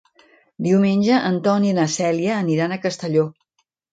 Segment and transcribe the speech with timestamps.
[0.67, 3.29] Diumenge en Ton i na Cèlia aniran a Castelló.